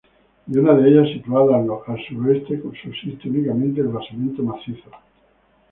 De 0.47 0.59
una 0.59 0.73
de 0.73 0.89
ellas, 0.89 1.09
situada 1.13 1.57
al 1.57 2.05
suroeste, 2.07 2.59
subsiste 2.59 3.29
únicamente 3.29 3.81
el 3.81 3.89
basamento 3.89 4.41
macizo. 4.41 4.89